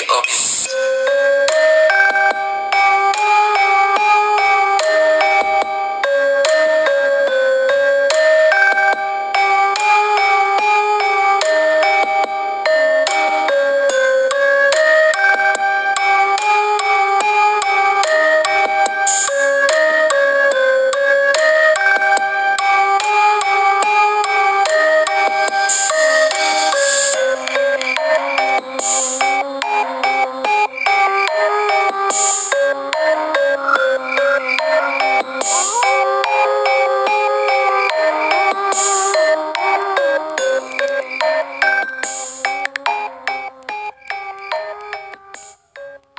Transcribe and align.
of 0.00 1.11